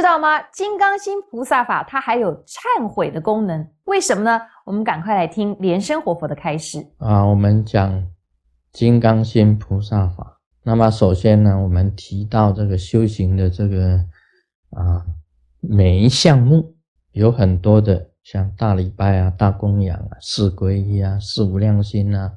[0.00, 0.40] 知道吗？
[0.50, 4.40] 金刚心菩萨法它还有忏悔的功能，为什么呢？
[4.64, 7.22] 我们赶快来听莲生活佛的开示啊。
[7.22, 8.02] 我们讲
[8.72, 13.96] 金刚心菩萨法，那么首先呢，我们提到这个修行的这个
[14.70, 15.04] 啊
[15.60, 16.74] 每一项目
[17.12, 22.32] 有很多的，像大礼拜啊、大供养啊、四皈依啊、四无量心啊。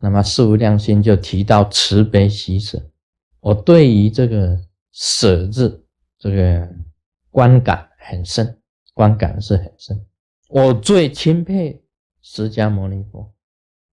[0.00, 2.82] 那么四无量心就提到慈悲喜舍。
[3.40, 4.58] 我对于这个
[4.92, 5.84] 舍字
[6.18, 6.66] 这个。
[7.32, 8.60] 观感很深，
[8.92, 10.06] 观感是很深。
[10.50, 11.82] 我最钦佩
[12.20, 13.32] 释迦牟尼佛，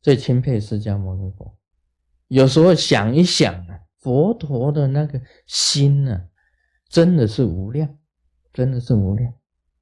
[0.01, 1.57] 最钦佩释迦牟尼佛。
[2.27, 6.21] 有时候想一想啊，佛陀的那个心呢，
[6.89, 7.97] 真的是无量，
[8.51, 9.33] 真的是无量。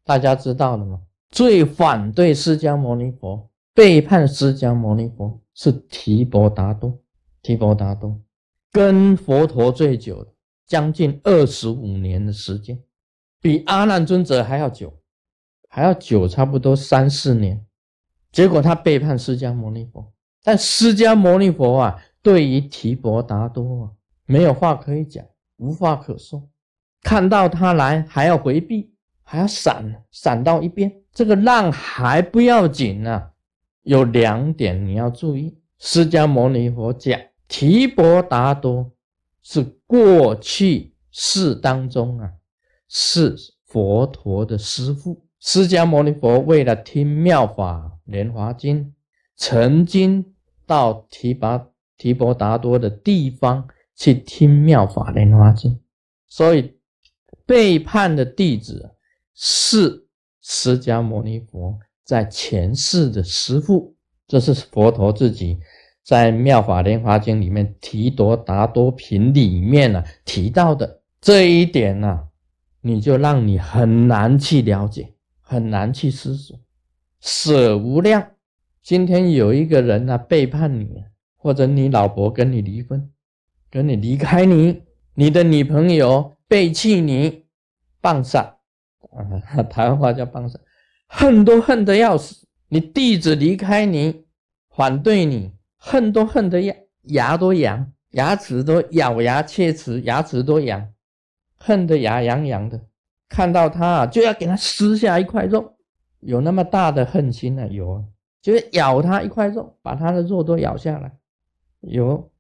[0.05, 1.02] 大家知道了吗？
[1.31, 6.97] 最反对释迦牟尼佛、背叛释迦牟尼佛是提婆达多。
[7.41, 8.21] 提婆达多
[8.71, 10.35] 跟佛陀最久，
[10.67, 12.77] 将近二十五年的时间。
[13.48, 14.94] 比阿难尊者还要久，
[15.70, 17.66] 还要久，差不多三四年。
[18.30, 20.12] 结果他背叛释迦牟尼佛，
[20.44, 23.92] 但释迦牟尼佛啊，对于提婆达多啊，
[24.26, 26.50] 没有话可以讲，无话可说。
[27.02, 28.92] 看到他来，还要回避，
[29.23, 30.94] 还要闪，闪到一边。
[31.14, 33.30] 这个浪还不要紧呢，
[33.84, 35.58] 有两点你要注意。
[35.80, 37.17] 释迦牟尼佛讲，
[37.48, 38.92] 提婆达多
[39.42, 42.34] 是过去世当中啊。
[42.89, 43.35] 是
[43.66, 45.23] 佛陀的师父。
[45.39, 48.93] 释迦牟尼佛，为了听妙法莲华经，
[49.35, 50.33] 曾经
[50.66, 55.80] 到提拔提婆达多的地方去听妙法莲华经，
[56.27, 56.73] 所以
[57.45, 58.95] 背叛的弟子
[59.35, 60.08] 是
[60.41, 63.95] 释迦牟尼佛在前世的师父，
[64.27, 65.59] 这是佛陀自己
[66.03, 71.02] 在妙法莲华经里面提多达多品里面呢提到的。
[71.21, 72.27] 这一点呢。
[72.81, 76.58] 你就让你很难去了解，很难去思索。
[77.20, 78.32] 舍无量，
[78.83, 81.04] 今天有一个人呢背叛你，
[81.36, 83.10] 或者你老婆跟你离婚，
[83.70, 84.83] 跟你离开你，
[85.15, 87.45] 你的女朋友背弃你，
[87.99, 88.58] 棒杀
[89.11, 90.59] 啊，台湾话叫棒杀，
[91.08, 92.48] 恨都恨得要死。
[92.70, 94.26] 你弟子离开你，
[94.70, 100.88] 反对你，恨都恨得牙牙都痒，牙齿都咬牙切齿，牙齿都痒。
[101.60, 102.80] 恨得牙痒痒的，
[103.28, 105.76] 看到他就要给他撕下一块肉，
[106.20, 107.68] 有那么大的恨心呢？
[107.68, 108.04] 有啊，
[108.42, 111.12] 就是咬他一块肉，把他的肉都咬下来，
[111.82, 112.32] 有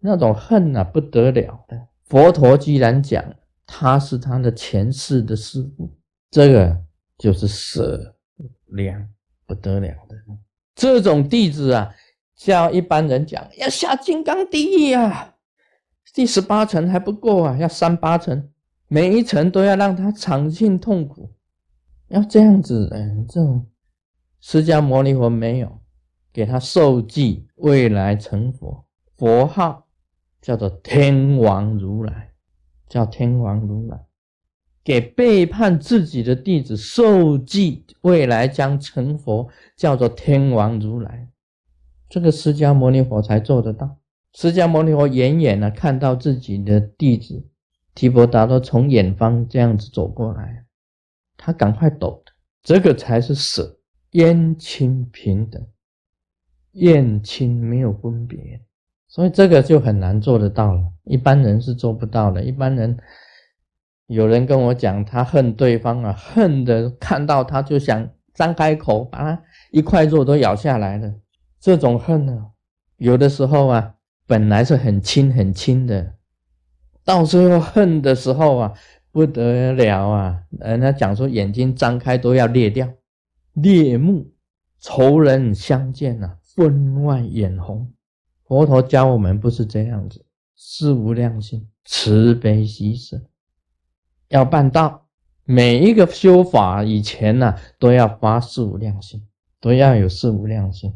[0.00, 1.80] 那种恨啊，不得了的。
[2.04, 3.24] 佛陀居然讲
[3.66, 5.90] 他是他的前世的师父，
[6.30, 6.76] 这个
[7.18, 8.14] 就是舍
[8.68, 9.08] 量
[9.46, 10.16] 不得了的。
[10.74, 11.92] 这种弟子啊，
[12.36, 15.34] 叫一般人讲要下金刚地狱啊，
[16.14, 18.48] 第十八层还不够啊，要三八层。
[18.90, 21.30] 每一层都要让他尝尽痛苦，
[22.08, 23.66] 要这样子，嗯，这种
[24.40, 25.80] 释迦牟尼佛没有
[26.32, 29.86] 给他受记，未来成佛，佛号
[30.40, 32.32] 叫做天王如来，
[32.88, 34.06] 叫天王如来，
[34.82, 41.28] 给背叛自己的弟子受记，未来将成佛，叫做天王如来，
[42.08, 43.98] 这个释迦牟尼佛才做得到。
[44.32, 47.46] 释迦牟尼佛远远的看到自己的弟子。
[47.98, 50.64] 提婆达多从远方这样子走过来，
[51.36, 52.30] 他赶快抖的，
[52.62, 53.76] 这个才是舍，
[54.12, 55.60] 冤亲平等，
[56.74, 58.60] 怨亲没有分别，
[59.08, 62.40] 所以这个就很难做得到了，一般人是做不到的。
[62.40, 62.96] 一般人，
[64.06, 69.42] 有人跟我讲，他恨对方啊，恨的看到他就想张开口把他
[69.72, 71.12] 一块肉都咬下来了。
[71.58, 72.46] 这种恨呢，
[72.98, 76.14] 有的时候啊，本来是很亲很亲的。
[77.08, 78.74] 到最后恨的时候啊，
[79.10, 80.42] 不得了啊！
[80.60, 82.86] 人家讲说眼睛张开都要裂掉，
[83.54, 84.30] 裂目，
[84.78, 87.90] 仇人相见啊，分外眼红。
[88.44, 90.22] 佛陀教我们不是这样子，
[90.54, 93.18] 四无量心，慈悲喜舍，
[94.28, 95.06] 要办到。
[95.44, 99.26] 每一个修法以前呢，都要发四无量心，
[99.62, 100.92] 都要有四无量心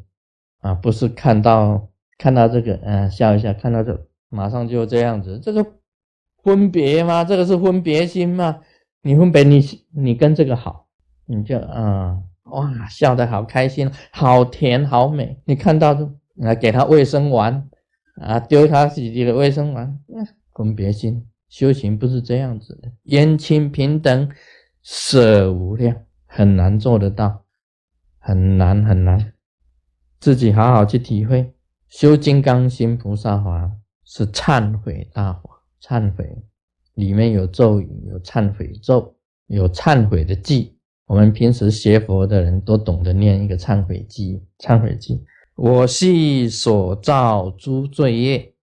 [0.60, 0.74] 啊！
[0.74, 1.88] 不是看到
[2.18, 5.66] 看到这个，嗯，笑一下，看到这马上就这样子，这个。
[6.42, 7.24] 分别吗？
[7.24, 8.60] 这个是分别心吗？
[9.02, 9.60] 你分别，你
[9.92, 10.86] 你跟这个好，
[11.26, 15.40] 你就啊哇笑得好开心，好甜好美。
[15.44, 17.68] 你看到就来给他卫生丸
[18.20, 19.98] 啊，丢他自己的卫生丸，
[20.54, 24.28] 分别心修行不是这样子的，冤亲平等，
[24.82, 25.96] 舍无量，
[26.26, 27.44] 很难做得到，
[28.18, 29.32] 很难很难。
[30.20, 31.52] 自己好好去体会，
[31.88, 33.72] 修金刚心菩萨法
[34.04, 35.61] 是忏悔大法。
[35.82, 36.34] 忏悔
[36.94, 39.14] 里面有咒语，有忏悔咒，
[39.48, 40.76] 有忏悔的记。
[41.06, 45.22] 我们平时学佛的人都懂得念一个忏悔记，忏悔记。
[45.56, 48.54] 我系所造诸罪业，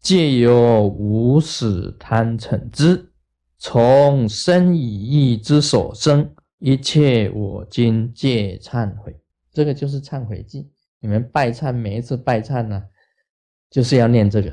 [0.00, 3.10] 皆由无始贪嗔之，
[3.56, 9.18] 从生以意之所生，一切我今皆忏悔。
[9.52, 10.70] 这个就是忏悔记。
[11.00, 12.82] 你们拜忏，每一次拜忏呢，
[13.70, 14.52] 就是要念这个。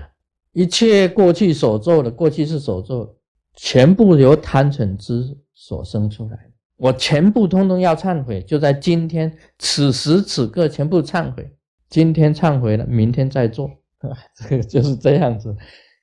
[0.56, 3.14] 一切过去所做的，过去是所做，
[3.56, 6.52] 全部由贪嗔痴所生出来的。
[6.78, 11.54] 我全部通通要忏悔，就在今天此时此刻全部忏悔。
[11.90, 13.70] 今天忏悔了，明天再做，
[14.36, 15.54] 这个就是这样子。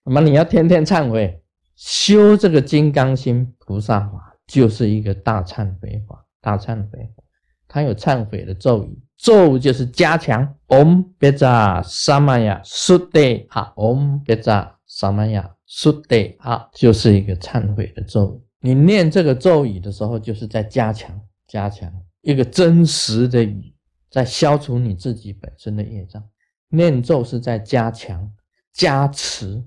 [0.05, 1.43] 那么你要天天忏悔，
[1.75, 6.23] 修这个金刚心菩萨法，就是一个大忏悔法。
[6.43, 7.23] 大忏悔法，
[7.67, 10.55] 它有忏悔的咒语，咒就是加强。
[10.73, 13.21] Om 别扎萨玛雅苏德
[13.51, 18.41] 哈，Om 别扎萨玛雅苏德哈，就是一个忏悔的咒语。
[18.61, 21.93] 你念这个咒语的时候，就是在加强、加强
[22.23, 23.75] 一个真实的语，
[24.11, 26.27] 在消除你自己本身的业障。
[26.71, 28.33] 念咒是在加强、
[28.73, 29.63] 加持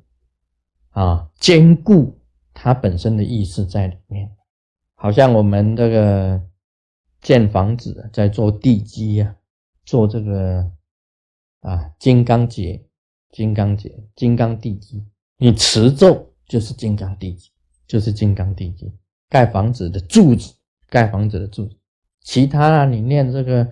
[0.89, 2.19] 啊，坚固
[2.51, 4.27] 它本身的意思在里面。
[4.95, 6.41] 好像我们这个
[7.21, 9.35] 建房子，在做地基呀，
[9.85, 10.67] 做这个
[11.65, 12.85] 啊金刚结、
[13.31, 15.03] 金刚结、金刚地基，
[15.37, 17.49] 你持咒就是金刚地基。
[17.87, 18.91] 就是金刚地基，
[19.29, 20.55] 盖房子的柱子，
[20.89, 21.75] 盖房子的柱子。
[22.21, 23.69] 其他啊，你念这个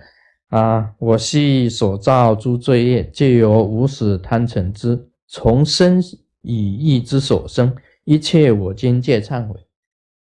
[0.50, 6.00] 啊，我系所造诸罪业，皆由无始贪嗔之，从生
[6.44, 9.60] 以意之所生，一切我今皆忏悔。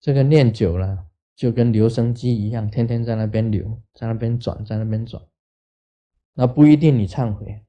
[0.00, 1.05] 这个念久了，
[1.37, 5.23] 就跟留声机一样，天天在那边留，在那边转，在那边转。
[6.37, 7.61] 那不一定你忏悔，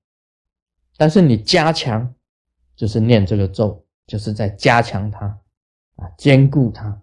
[0.98, 2.14] 但是你加强，
[2.76, 5.40] 就是念这个咒，就是在加强它。
[6.00, 7.02] 啊，兼顾它，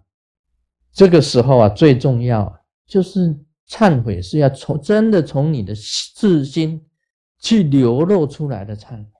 [0.93, 5.75] 这个时候啊，最重要就是忏悔是要从真的从你的
[6.15, 6.81] 自心
[7.37, 9.11] 去流露出来的忏悔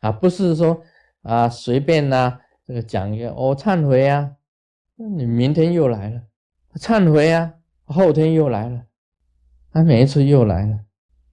[0.00, 0.80] 啊，不是说
[1.20, 4.30] 啊随便呐，这个讲一个哦忏悔啊，
[4.96, 6.22] 那你明天又来了，
[6.76, 7.52] 忏悔啊，
[7.84, 8.82] 后天又来了，
[9.70, 10.80] 他每一次又来了，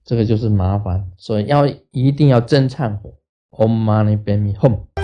[0.06, 3.12] 这个就是麻烦，所以要一定要真忏悔
[3.50, 4.95] ，Om Mani Padme Hum。